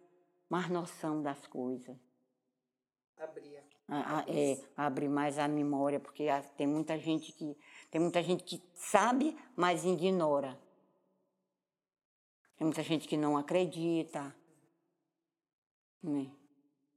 [0.49, 1.95] mais noção das coisas.
[3.17, 3.63] Abrir.
[3.87, 6.27] A, a, é, abre mais a memória, porque
[6.57, 7.57] tem muita gente que
[7.89, 10.57] tem muita gente que sabe, mas ignora.
[12.55, 14.33] Tem muita gente que não acredita.
[16.01, 16.31] Né?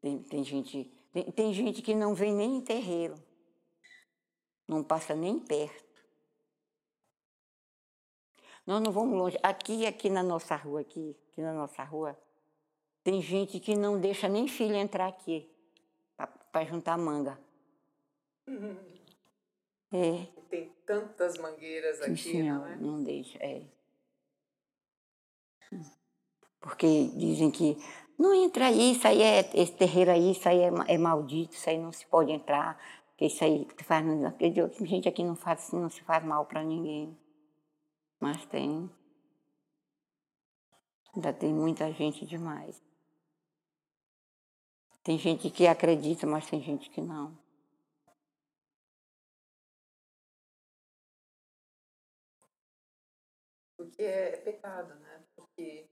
[0.01, 3.15] Tem, tem, gente, tem, tem gente que não vem nem em terreiro,
[4.69, 5.84] não passa nem perto.
[8.67, 9.39] Nós não vamos longe.
[9.43, 12.19] Aqui, aqui na nossa rua, aqui, aqui na nossa rua,
[13.03, 15.51] tem gente que não deixa nem filho entrar aqui
[16.51, 17.39] para juntar manga.
[18.49, 18.77] Uhum.
[19.93, 20.27] É.
[20.49, 22.77] Tem tantas mangueiras aqui, Sim, não é?
[22.77, 23.63] Não deixa, é.
[26.61, 27.77] Porque dizem que
[28.19, 31.69] não entra aí, isso aí é, esse terreiro aí, isso aí é, é maldito, isso
[31.69, 34.05] aí não se pode entrar, porque isso aí faz,
[34.83, 37.17] gente aqui não faz, não se faz mal para ninguém.
[38.25, 38.91] Mas tem.
[41.15, 42.83] Ainda tem muita gente demais.
[45.03, 47.39] Tem gente que acredita, mas tem gente que não.
[53.77, 55.23] Porque é pecado, né?
[55.37, 55.87] Porque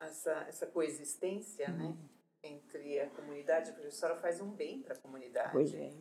[0.00, 2.08] essa, essa coexistência né, uhum.
[2.42, 5.52] entre a comunidade, porque a senhora faz um bem para a comunidade.
[5.52, 5.92] Pois é.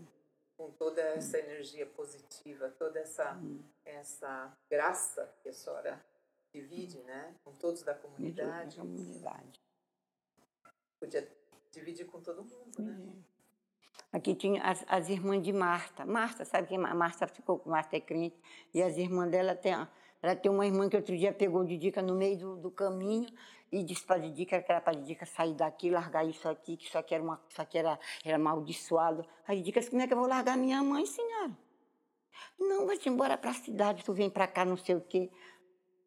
[0.63, 3.37] Com toda essa energia positiva, toda essa,
[3.83, 6.01] essa graça que a senhora
[6.53, 8.77] divide né, com todos da comunidade.
[8.77, 9.61] comunidade.
[10.97, 11.29] Podia
[11.69, 13.13] dividir com todo mundo, né?
[13.19, 14.17] É.
[14.17, 16.05] Aqui tinha as, as, irmãs de Marta.
[16.05, 16.77] Marta, sabe quem?
[16.77, 18.39] Marta ficou com Marta é crente.
[18.73, 19.75] E as irmãs dela tem,
[20.23, 23.27] ela tem uma irmã que outro dia pegou de dica no meio do, do caminho
[23.69, 26.97] e disse para Didica que era para Didica sair daqui, largar isso aqui, que isso
[26.97, 29.25] aqui era, uma, isso aqui era, era amaldiçoado.
[29.45, 31.51] A Didica disse, como é que eu vou largar minha mãe, senhora?
[32.57, 35.29] Não, vai-te embora para a cidade, tu vem para cá, não sei o quê.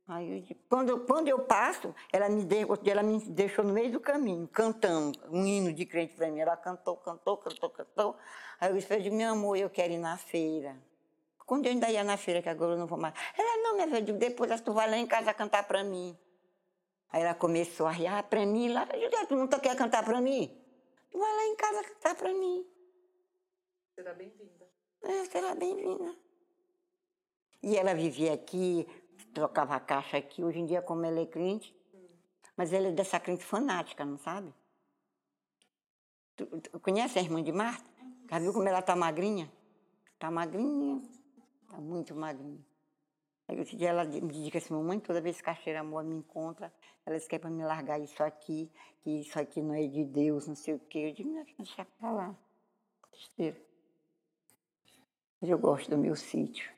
[0.09, 4.01] Aí, eu, quando, quando eu passo, ela me, deu, ela me deixou no meio do
[4.01, 6.39] caminho, cantando um hino de crente para mim.
[6.39, 8.17] Ela cantou, cantou, cantou, cantou.
[8.61, 10.77] Aí eu disse, meu amor, eu quero ir na feira.
[11.47, 13.15] Quando eu ainda ia na feira, que agora eu não vou mais.
[13.39, 16.19] Ela, não, minha filha, depois tu vai lá em casa cantar para mim.
[17.09, 18.89] Aí ela começou a rir, ah, para mim lá.
[18.93, 20.51] Eu disse, tu não quer cantar para mim?
[21.09, 22.67] Tu vai lá em casa cantar para mim.
[23.95, 24.69] Será bem-vinda.
[25.05, 26.17] É, será bem-vinda.
[27.63, 28.85] E ela vivia aqui,
[29.33, 30.43] trocava a caixa aqui.
[30.43, 32.09] Hoje em dia, como ela é crente, hum.
[32.57, 34.53] mas ela é dessa crente fanática, não sabe?
[36.35, 37.89] Tu, tu conhece a irmã de Marta?
[38.29, 39.51] Já viu como ela tá magrinha?
[40.19, 41.01] Tá magrinha,
[41.77, 42.65] tá muito magrinha.
[43.49, 46.17] Aí outro dia ela me diz assim, mamãe, toda vez que a cheira amor me
[46.17, 46.73] encontra,
[47.05, 48.71] ela quer para me largar isso aqui,
[49.03, 50.99] que isso aqui não é de Deus, não sei o quê.
[50.99, 52.37] Eu digo, filha, deixa pra lá.
[53.13, 53.61] Besteira.
[55.41, 56.75] Mas eu gosto do meu sítio.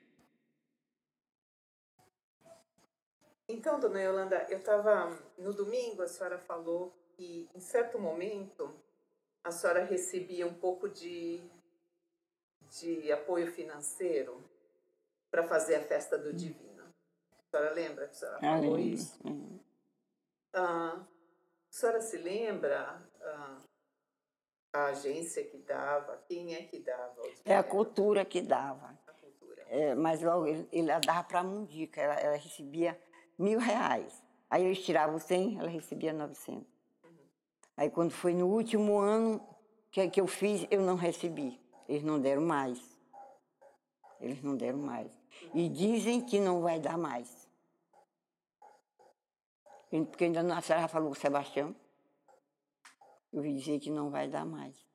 [3.48, 5.16] Então, dona Yolanda, eu estava.
[5.38, 8.74] No domingo, a senhora falou que, em certo momento,
[9.42, 11.40] a senhora recebia um pouco de,
[12.68, 14.44] de apoio financeiro
[15.30, 16.82] para fazer a festa do divino.
[16.82, 19.18] A senhora lembra que a senhora ah, falou isso?
[20.54, 21.06] Ah,
[21.70, 23.62] a senhora se lembra ah,
[24.72, 26.16] a agência que dava?
[26.28, 27.22] Quem é que dava?
[27.44, 28.98] É a cultura que dava.
[29.06, 29.62] A cultura.
[29.68, 32.98] É, mas logo ele, ele dava para a Mundica, ela, ela, recebia
[33.38, 34.22] mil reais.
[34.50, 36.66] Aí eu estirava o 100, ela recebia 900.
[37.04, 37.10] Uhum.
[37.76, 39.46] Aí quando foi no último ano
[39.90, 41.60] que, que eu fiz, eu não recebi.
[41.88, 42.78] Eles não deram mais.
[44.20, 45.10] Eles não deram mais.
[45.54, 47.48] E dizem que não vai dar mais.
[49.90, 51.74] Porque ainda não, a senhora falou com o Sebastião.
[53.32, 54.86] Eu ouvi dizer que não vai dar mais.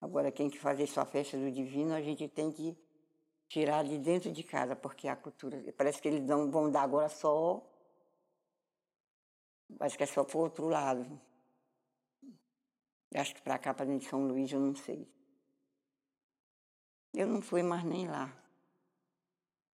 [0.00, 2.76] Agora, quem quer fazer sua festa do divino, a gente tem que
[3.48, 5.60] tirar de dentro de casa, porque a cultura.
[5.76, 7.62] Parece que eles dão, vão dar agora só.
[9.78, 11.20] Acho que é só para o outro lado.
[13.14, 15.06] Acho que para cá, para dentro de São Luís, eu não sei.
[17.12, 18.32] Eu não fui mais nem lá.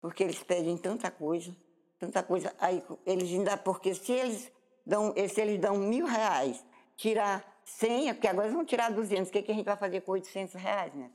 [0.01, 1.55] Porque eles pedem tanta coisa,
[1.99, 2.55] tanta coisa.
[2.59, 4.53] Aí eles ainda, porque se eles
[4.87, 6.65] dão, se eles dão mil reais,
[6.97, 10.03] tirar cem, porque agora eles vão tirar duzentos, o que, que a gente vai fazer
[10.03, 11.11] com oitocentos reais, né?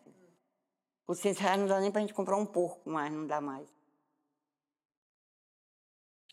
[1.08, 3.68] Oitocentos reais não dá nem para a gente comprar um porco mais, não dá mais.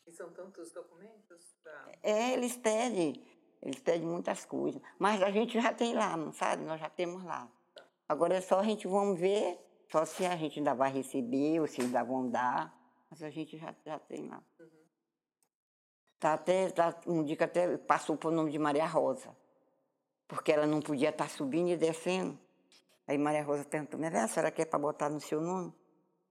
[0.06, 1.56] E são tantos documentos?
[1.62, 1.92] Pra...
[2.02, 3.22] É, eles pedem,
[3.62, 4.80] eles pedem muitas coisas.
[4.98, 6.64] Mas a gente já tem lá, não sabe?
[6.64, 7.50] Nós já temos lá.
[8.08, 9.58] Agora é só a gente vamos ver
[9.90, 12.74] só se a gente ainda vai receber ou se ainda vão dar,
[13.10, 14.42] mas a gente já, já tem lá.
[14.58, 14.68] Uhum.
[16.18, 19.36] Tá até, tá, um dia que até passou por nome de Maria Rosa,
[20.26, 22.38] porque ela não podia estar tá subindo e descendo.
[23.06, 25.72] Aí Maria Rosa perguntou, mas a senhora quer para botar no seu nome?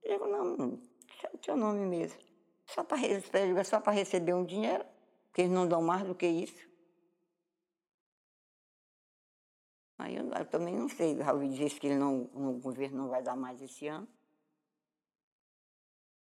[0.02, 2.18] Eu digo, não, não é o seu nome mesmo.
[2.66, 2.98] Só para
[3.64, 4.84] só para receber um dinheiro,
[5.26, 6.68] porque eles não dão mais do que isso.
[9.98, 11.18] Aí eu, eu também não sei.
[11.20, 14.06] Raul disse que ele não, o governo não vai dar mais esse ano.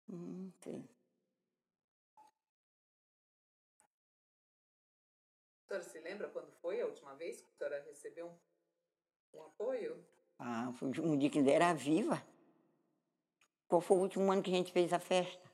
[0.07, 0.87] Não sei.
[5.63, 9.43] A senhora se lembra quando foi a última vez que a senhora recebeu um, um
[9.43, 10.05] apoio?
[10.37, 12.23] Ah, foi um dia que ainda era viva.
[13.67, 15.51] Qual foi o último ano que a gente fez a festa?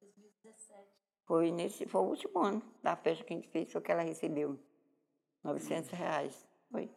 [0.00, 0.88] 2017.
[1.24, 4.02] Foi, nesse, foi o último ano da festa que a gente fez, só que ela
[4.02, 4.58] recebeu
[5.44, 6.46] 900 reais.
[6.70, 6.90] Foi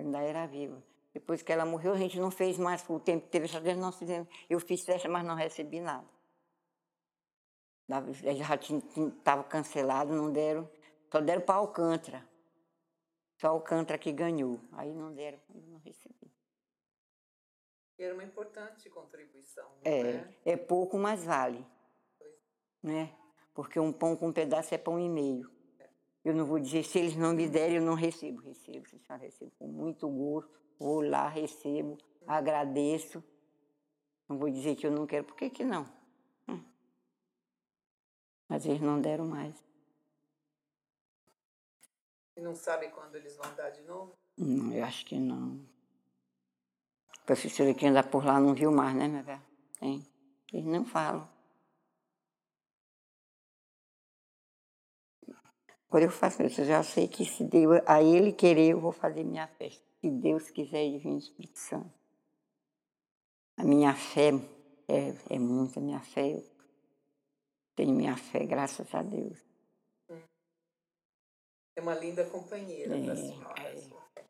[0.00, 0.82] ainda era viva.
[1.12, 3.96] Depois que ela morreu, a gente não fez mais o tempo que teve essa nós
[3.96, 4.28] fizemos.
[4.48, 6.06] Eu fiz festa, mas não recebi nada.
[7.88, 10.70] Já estava cancelado, não deram,
[11.10, 12.28] só deram para Alcântara.
[13.40, 14.60] Só Alcântara que ganhou.
[14.72, 16.30] Aí não deram, eu não recebi.
[17.98, 19.68] Era uma importante contribuição.
[19.82, 21.66] É, é, é pouco, mas vale.
[22.82, 23.12] Né?
[23.54, 25.50] Porque um pão com um pedaço é pão e meio.
[26.28, 28.42] Eu não vou dizer, se eles não me derem, eu não recebo.
[28.42, 30.52] Recebo, se já recebo com muito gosto.
[30.78, 33.24] Vou lá, recebo, agradeço.
[34.28, 35.90] Não vou dizer que eu não quero, por que, que não?
[36.46, 36.62] Hum.
[38.46, 39.54] Mas eles não deram mais.
[42.36, 44.12] E não sabe quando eles vão dar de novo?
[44.36, 45.58] Não, eu acho que não.
[47.20, 49.42] A professora que anda por lá não viu mais, né, minha velha?
[49.80, 50.06] Tem.
[50.52, 51.26] Eles não falam.
[55.88, 58.92] Quando eu faço isso, eu já sei que se Deus, a Ele querer, eu vou
[58.92, 59.82] fazer minha festa.
[60.00, 61.92] Se Deus quiser, Divino Espírito Santo.
[63.56, 64.30] A minha fé
[64.86, 66.32] é, é muita, minha fé.
[66.32, 66.44] Eu
[67.74, 69.38] tenho minha fé, graças a Deus.
[71.76, 73.62] É uma linda companheira é, senhora.
[73.62, 74.24] É.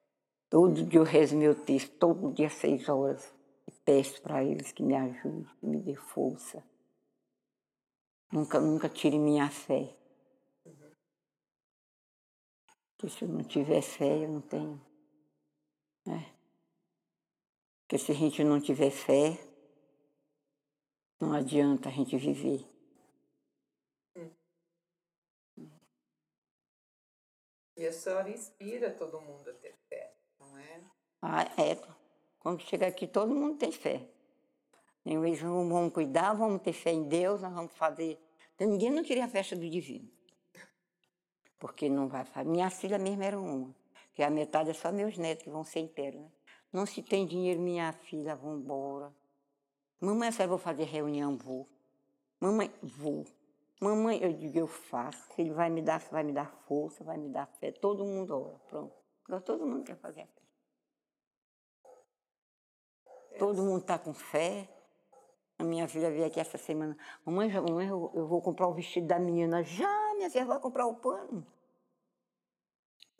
[0.48, 3.34] Todo dia eu rezo meu texto, todo dia seis horas.
[3.66, 6.62] E peço para eles que me ajudem, que me dê força.
[8.32, 9.97] Nunca, nunca tire minha fé.
[12.98, 14.84] Porque se eu não tiver fé, eu não tenho.
[16.04, 16.34] Né?
[17.82, 19.38] Porque se a gente não tiver fé,
[21.20, 22.66] não adianta a gente viver.
[27.76, 30.80] E a senhora inspira todo mundo a ter fé, não é?
[31.22, 31.76] Ah, é.
[32.40, 34.10] Quando chega aqui, todo mundo tem fé.
[35.06, 38.18] Eles vamos cuidar, vamos ter fé em Deus, nós vamos fazer.
[38.58, 40.17] Ninguém não queria a festa do divino
[41.58, 42.24] porque não vai.
[42.44, 43.74] Minha filha mesmo era uma,
[44.14, 46.30] que a metade é só meus netos que vão ser inteiros, né?
[46.72, 49.10] Não se tem dinheiro, minha filha, vão embora.
[50.00, 51.66] Mamãe, eu vou fazer reunião, vou.
[52.40, 53.24] Mamãe, vou.
[53.80, 55.28] Mamãe, eu digo, eu faço.
[55.38, 57.72] Ele vai me dar, vai me dar força, vai me dar fé.
[57.72, 58.94] Todo mundo ora, pronto.
[59.24, 60.42] Agora todo mundo quer fazer a fé.
[63.38, 64.68] Todo mundo está com fé.
[65.58, 66.96] A minha filha veio aqui essa semana.
[67.24, 69.62] Mamãe, mamãe eu, eu vou comprar o vestido da menina.
[69.62, 71.46] Já, minha filha vai comprar o pano.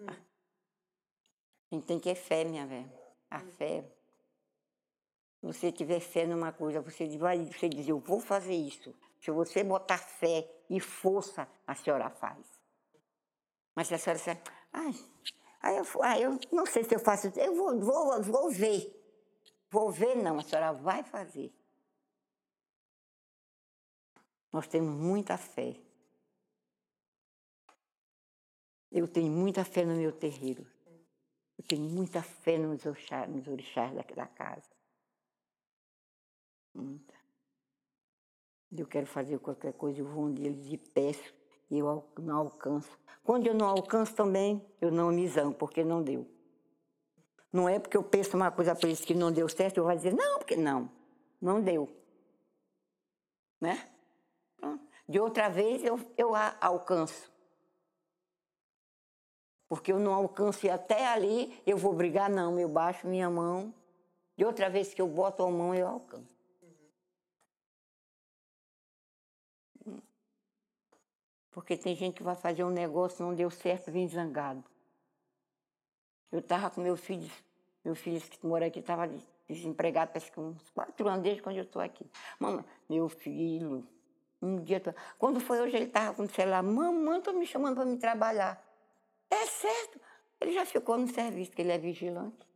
[0.06, 2.92] A gente tem que ter fé, minha velha.
[3.30, 3.84] A fé.
[5.40, 8.94] Se você tiver fé numa coisa, você vai você dizer, eu vou fazer isso.
[9.20, 12.46] Se você botar fé e força, a senhora faz.
[13.74, 14.92] Mas se a senhora disser, ai,
[15.62, 15.84] ai eu,
[16.32, 18.94] eu não sei se eu faço, eu vou, vou, vou ver.
[19.70, 21.52] Vou ver, não, a senhora vai fazer.
[24.52, 25.76] Nós temos muita fé.
[28.90, 30.66] Eu tenho muita fé no meu terreiro.
[31.58, 34.70] Eu tenho muita fé nos orixás, nos orixás da, da casa.
[36.74, 37.14] Muita.
[38.70, 41.34] Eu quero fazer qualquer coisa, eu vou onde eles e peço.
[41.70, 42.90] E eu não alcanço.
[43.24, 46.26] Quando eu não alcanço também, eu não me zango, porque não deu.
[47.52, 49.94] Não é porque eu penso uma coisa para eles que não deu certo, eu vou
[49.94, 50.90] dizer, não, porque não,
[51.40, 51.88] não deu.
[53.60, 53.90] Né?
[55.08, 57.30] De outra vez eu, eu alcanço.
[59.68, 63.72] Porque eu não alcanço e até ali eu vou brigar, não, eu baixo minha mão.
[64.36, 66.38] De outra vez que eu boto a mão, eu alcanço.
[71.50, 74.64] Porque tem gente que vai fazer um negócio, não deu certo, vem zangado.
[76.30, 77.30] Eu estava com meu filho,
[77.84, 79.10] meu filho que mora aqui, estava
[79.48, 82.06] desempregado, parece que uns quatro anos desde quando eu estou aqui.
[82.38, 83.84] Mamãe, meu filho,
[84.40, 84.80] um dia.
[85.18, 88.67] Quando foi hoje, ele estava com o celular, mamãe, estou me chamando para me trabalhar.
[89.30, 90.00] É certo.
[90.40, 92.46] Ele já ficou no serviço, que ele é vigilante.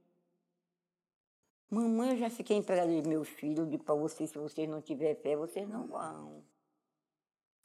[1.69, 5.17] Mamãe, eu já fiquei empregada de meus filhos, digo para vocês, se vocês não tiverem
[5.17, 6.45] fé, vocês não vão.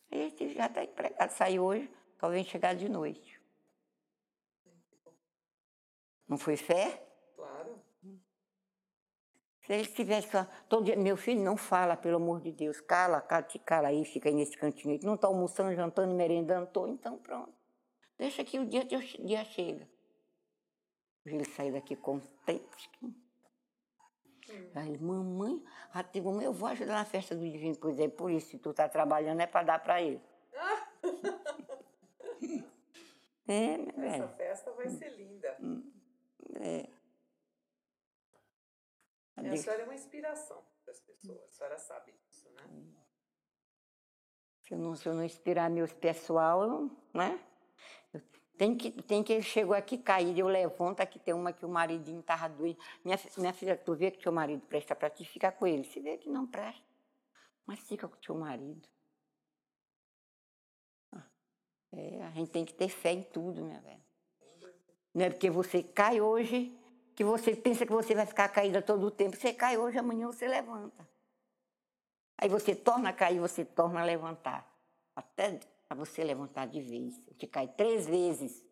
[0.10, 3.38] Ele já está empregado, saiu hoje, talvez chegar de noite.
[6.26, 7.06] Não foi fé?
[7.36, 7.82] Claro.
[9.65, 13.20] Se ele tivesse só, todo dia, meu filho não fala, pelo amor de Deus, cala,
[13.20, 14.98] cala, te cala aí, fica aí nesse cantinho.
[15.04, 17.57] Não está almoçando, jantando, merendando, estou, então pronto.
[18.17, 19.88] Deixa que o dia, o dia chega.
[21.25, 22.89] Ele saiu daqui contente.
[23.03, 23.13] Hum.
[24.75, 25.62] Aí, mamãe,
[26.23, 27.75] mamãe, eu vou ajudar na festa do divino.
[27.77, 30.21] Pois é, por isso, se tu está trabalhando, é para dar para ele.
[33.47, 35.58] é, Essa festa vai ser linda.
[35.60, 35.91] Hum,
[36.62, 36.88] é.
[39.36, 42.63] A senhora é uma inspiração para as pessoas, a senhora sabe disso, né?
[44.62, 47.39] Se eu não, se eu não inspirar meus pessoal, né?
[48.58, 52.22] Tem que, tem que, chegou aqui cair, eu levanto, aqui tem uma que o maridinho
[52.22, 52.80] estava doente.
[53.06, 55.84] Minha, minha filha, tu vê que teu marido presta para ti, fica com ele.
[55.84, 56.82] Se vê que não presta,
[57.67, 58.89] mas fica com teu marido.
[61.13, 61.24] Ah,
[61.91, 64.02] é, a gente tem que ter fé em tudo, minha velha.
[65.13, 66.76] Não é porque você cai hoje
[67.15, 69.36] que você pensa que você vai ficar caída todo o tempo.
[69.36, 71.08] Você cai hoje, amanhã você levanta.
[72.39, 74.67] Aí você torna a cair, você torna a levantar.
[75.15, 77.19] Até para você levantar de vez.
[77.38, 78.63] Te cai três vezes.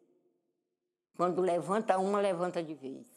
[1.15, 3.08] Quando levanta uma, levanta de vez.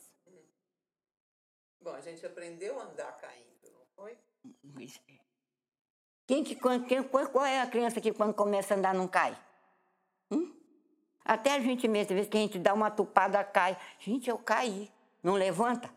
[1.80, 4.12] Bom, a gente aprendeu a andar caindo, não foi?
[4.12, 5.18] É.
[6.26, 6.54] Quem que,
[6.86, 9.36] quem, qual é a criança que quando começa a andar não cai?
[10.30, 10.54] Hum?
[11.24, 13.76] Até a gente mesmo, às vezes que a gente dá uma tupada, cai.
[13.98, 14.90] Gente, eu caí.
[15.22, 15.90] Não levanta?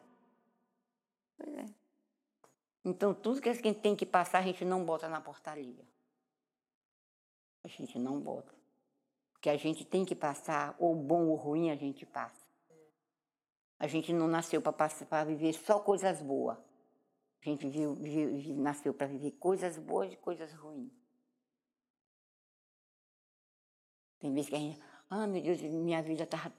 [1.37, 1.65] Pois é.
[2.83, 5.85] Então, tudo que a gente tem que passar, a gente não bota na portaria.
[7.63, 8.53] A gente não bota.
[9.33, 12.45] Porque a gente tem que passar, ou bom ou ruim, a gente passa.
[13.79, 16.57] A gente não nasceu para viver só coisas boas.
[17.41, 20.93] A gente viu, viu, nasceu para viver coisas boas e coisas ruins.
[24.19, 26.51] Tem vezes que a gente, ah, meu Deus, minha vida estava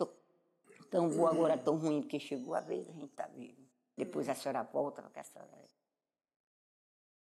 [0.90, 3.62] tão, boa, agora tão ruim, porque chegou a vez a gente está vivo.
[3.96, 5.50] Depois a senhora volta para a senhora.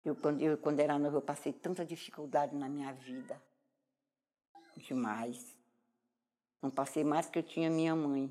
[0.06, 3.49] Eu quando, eu, quando era nova, eu passei tanta dificuldade na minha vida
[4.86, 5.58] demais.
[6.62, 8.30] Não passei mais que eu tinha minha mãe.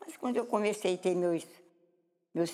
[0.00, 1.46] Mas quando eu comecei a ter meus,
[2.34, 2.50] meus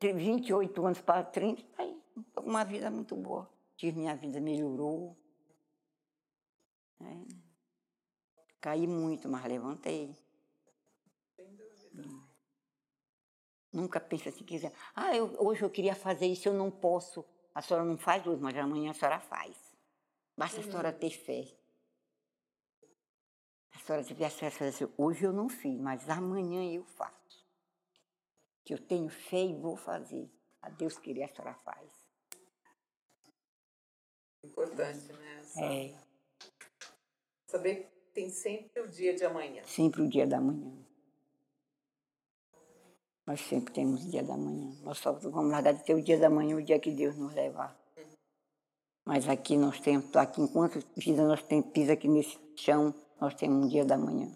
[0.00, 2.00] 28 anos para 30, aí,
[2.36, 3.50] uma vida muito boa.
[3.76, 5.16] Tive minha vida melhorou.
[7.00, 7.50] É.
[8.60, 10.14] Caí muito, mas levantei.
[11.94, 12.22] Hum.
[13.72, 14.72] Nunca pensa assim, quiser.
[14.94, 17.24] Ah, eu, hoje eu queria fazer isso, eu não posso.
[17.54, 19.69] A senhora não faz hoje, mas amanhã a senhora faz.
[20.40, 21.46] Basta a senhora ter fé.
[23.74, 27.46] A senhora tivesse fé, assim, hoje eu não fiz, mas amanhã eu faço.
[28.64, 30.30] Que eu tenho fé e vou fazer.
[30.62, 31.92] A Deus querer, a senhora faz.
[34.42, 35.42] Importante, né?
[35.58, 35.94] É.
[37.46, 39.62] Saber que tem sempre o dia de amanhã.
[39.64, 40.72] Sempre o dia da manhã.
[43.26, 44.74] Nós sempre temos o dia da manhã.
[44.84, 47.34] Nós só vamos largar de ter o dia da manhã, o dia que Deus nos
[47.34, 47.78] levar.
[49.04, 53.64] Mas aqui nós temos, aqui enquanto vida nós temos piso aqui nesse chão, nós temos
[53.64, 54.30] um dia da manhã.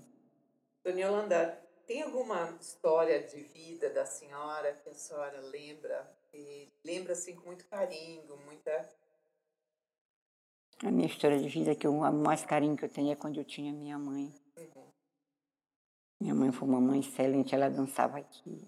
[0.82, 6.10] Dona Yolanda, tem alguma história de vida da senhora que a senhora lembra?
[6.32, 8.88] E lembra assim com muito carinho, muita.
[10.82, 13.44] A minha história de vida, que o mais carinho que eu tenho é quando eu
[13.44, 14.34] tinha minha mãe.
[14.56, 14.88] Uhum.
[16.20, 18.66] Minha mãe foi uma mãe excelente, ela dançava aqui.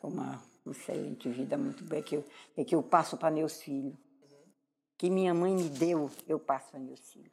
[0.00, 2.24] Foi uma excelente vida muito bem, que eu,
[2.56, 3.96] é que eu passo para meus filhos.
[4.96, 7.32] Que minha mãe me deu, eu passo para meus filhos.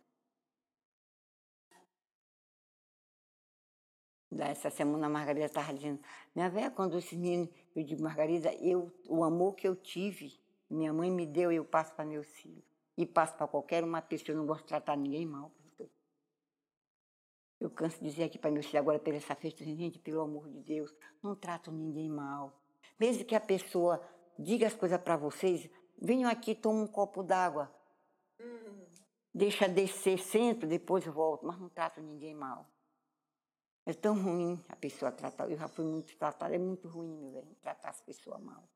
[4.32, 5.99] Essa semana a Margarida estava dizendo,
[6.36, 10.93] minha velha, quando esse menino, eu digo, Margarida, eu, o amor que eu tive, minha
[10.93, 12.63] mãe me deu, eu passo para meus filhos.
[12.95, 15.51] e passo para qualquer uma pessoa, eu não gosto de tratar ninguém mal.
[17.59, 20.47] Eu canso de dizer aqui para meus filhos agora pela essa festa, gente, pelo amor
[20.49, 22.53] de Deus, não tratam ninguém mal.
[23.00, 24.02] Mesmo que a pessoa
[24.38, 27.74] diga as coisas para vocês, venham aqui, toma um copo d'água.
[29.34, 32.68] Deixa descer, sento, depois volto, mas não trato ninguém mal.
[33.86, 35.50] É tão ruim a pessoa tratar.
[35.50, 38.68] Eu já fui muito tratada, é muito ruim, meu velho, tratar as pessoas mal.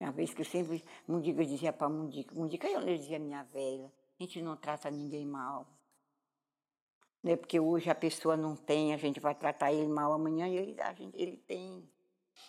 [0.00, 4.22] Uma vez que eu sempre, Mundica dizia para Mundica, Mundica eu dizia minha velha, a
[4.22, 5.64] gente não trata ninguém mal.
[7.22, 10.48] Não é porque hoje a pessoa não tem, a gente vai tratar ele mal amanhã,
[10.48, 11.88] ele, a gente, ele tem.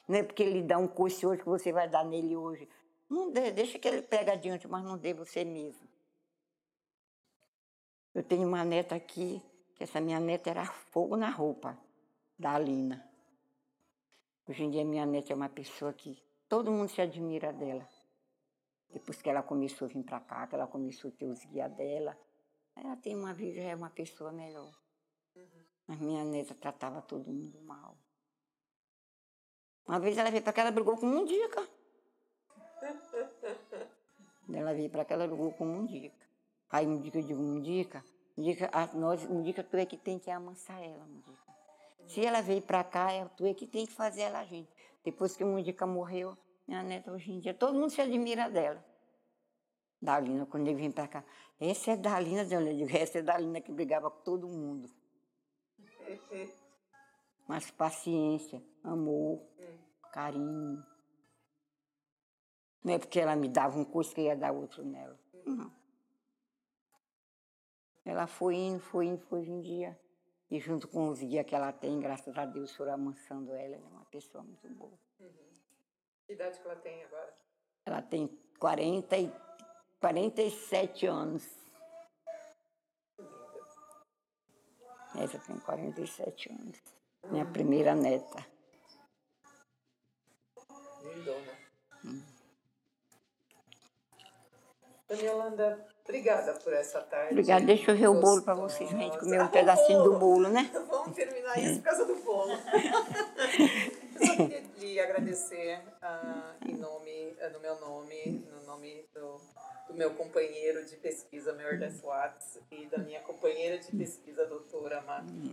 [0.08, 2.68] Não é porque ele dá um coice hoje que você vai dar nele hoje.
[3.10, 5.88] Não dê, deixa que ele pega adiante, mas não dê você mesmo.
[8.16, 9.42] Eu tenho uma neta aqui,
[9.76, 11.78] que essa minha neta era fogo na roupa,
[12.38, 13.08] da Alina.
[14.48, 16.22] Hoje em dia minha neta é uma pessoa que
[16.54, 17.90] Todo mundo se admira dela.
[18.92, 21.72] Depois que ela começou a vir para cá, que ela começou a ter os guias
[21.72, 22.16] dela,
[22.76, 24.74] ela tem uma vida, é uma pessoa melhor.
[25.36, 25.64] Uhum.
[25.88, 27.98] Mas minha neta tratava todo mundo mal.
[29.88, 31.68] Uma vez ela veio para cá, ela brigou com um dica.
[34.54, 36.26] ela veio para cá, ela brigou com um dica.
[36.70, 38.04] Aí um dica, eu digo, um dica,
[38.94, 41.44] nós, um dica tu é que tem que amansar ela, um dica.
[42.08, 44.70] Se ela veio para cá, é tu é que tem que fazer ela a gente.
[45.04, 48.84] Depois que Mundica morreu, minha neta hoje em dia, todo mundo se admira dela.
[50.04, 51.24] Dalina, quando ele vem para cá.
[51.60, 54.90] Essa é Dalina, eu digo, essa é Dalina que brigava com todo mundo.
[57.48, 59.42] Mas paciência, amor,
[60.12, 60.86] carinho.
[62.84, 65.18] Não é porque ela me dava um curso que eu ia dar outro nela.
[65.46, 65.72] Não.
[68.04, 69.98] Ela foi indo, foi indo, foi em dia.
[70.52, 73.76] E junto com os guias que ela tem, graças a Deus, foram amansando ela.
[73.76, 75.00] Ela é uma pessoa muito boa.
[75.20, 75.32] Uhum.
[76.28, 77.34] Que idade que ela tem agora?
[77.86, 78.28] Ela tem
[78.60, 79.32] 40 e,
[80.04, 81.44] 47 anos.
[85.16, 86.78] Essa tem 47 anos.
[87.32, 88.46] Minha primeira neta.
[91.04, 91.54] Lindona.
[92.04, 92.22] Hum.
[95.08, 97.32] Dona Yolanda, Obrigada por essa tarde.
[97.32, 97.66] Obrigada.
[97.66, 100.70] Deixa eu ver o bolo para vocês, gente, comer um pedacinho do bolo, né?
[100.92, 102.52] Vamos terminar isso por causa do bolo.
[104.94, 109.42] lhe agradecer uh, em nome, uh, no meu nome, no nome do,
[109.88, 115.04] do meu companheiro de pesquisa, Meredith Watts, e da minha companheira de pesquisa, doutora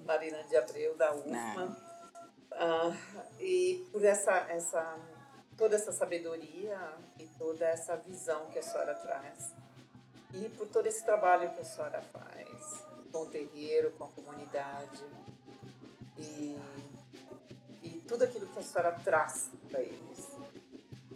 [0.04, 1.76] Marina de Abreu, da UFMA.
[2.52, 4.98] Uh, e por essa, essa,
[5.56, 6.78] toda essa sabedoria
[7.18, 9.54] e toda essa visão que a senhora traz
[10.34, 15.04] e por todo esse trabalho que a senhora faz com o terreiro, com a comunidade
[16.18, 16.89] e, e
[18.10, 20.28] tudo aquilo que a senhora traz para eles.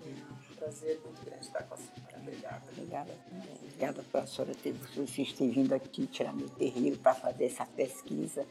[0.01, 2.19] É um prazer muito grande estar com a senhora.
[2.23, 2.63] Obrigada.
[2.71, 3.59] Obrigada também.
[3.65, 8.47] Obrigada pela senhora ter vocês terem vindo aqui tirar meu terreiro para fazer essa pesquisa.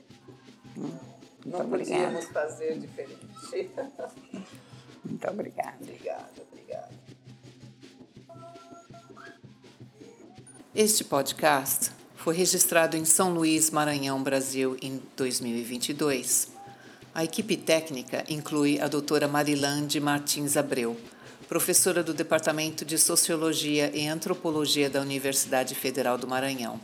[0.78, 0.82] Hum,
[1.46, 2.04] muito Não obrigada.
[2.04, 3.24] podíamos fazer diferente.
[5.06, 5.78] Muito obrigada.
[5.82, 6.90] Obrigada, obrigada.
[10.74, 16.53] Este podcast foi registrado em São Luís, Maranhão, Brasil, em 2022.
[17.16, 20.98] A equipe técnica inclui a doutora Marilande Martins Abreu,
[21.48, 26.80] professora do Departamento de Sociologia e Antropologia da Universidade Federal do Maranhão.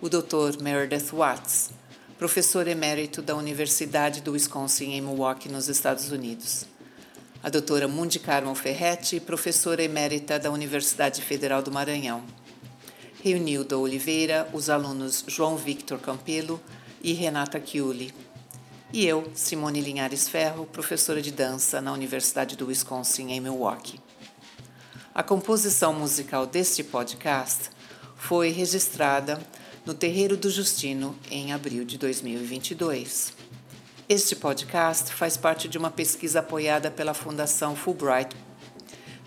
[0.00, 0.60] O Dr.
[0.60, 1.70] Meredith Watts,
[2.18, 6.66] professor emérito da Universidade do Wisconsin em Milwaukee, nos Estados Unidos.
[7.42, 12.24] A doutora Mundi Carmo Ferretti, professora emérita da Universidade Federal do Maranhão
[13.24, 16.60] reuniu da Oliveira os alunos João Victor Campelo
[17.02, 18.12] e Renata Chiuli.
[18.96, 24.00] E eu, Simone Linhares Ferro, professora de dança na Universidade do Wisconsin, em Milwaukee.
[25.12, 27.70] A composição musical deste podcast
[28.14, 29.44] foi registrada
[29.84, 33.32] no Terreiro do Justino em abril de 2022.
[34.08, 38.36] Este podcast faz parte de uma pesquisa apoiada pela Fundação Fulbright,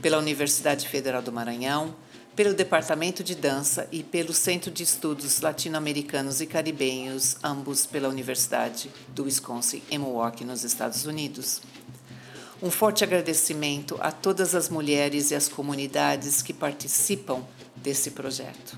[0.01, 1.93] pela Universidade Federal do Maranhão,
[2.38, 8.91] pelo Departamento de Dança e pelo Centro de Estudos Latino-Americanos e Caribenhos, ambos pela Universidade
[9.07, 11.63] do Wisconsin, em Milwaukee, nos Estados Unidos.
[12.61, 17.43] Um forte agradecimento a todas as mulheres e as comunidades que participam
[17.75, 18.77] desse projeto.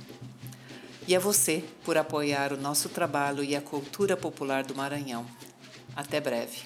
[1.06, 5.26] E a você por apoiar o nosso trabalho e a cultura popular do Maranhão.
[5.94, 6.62] Até breve.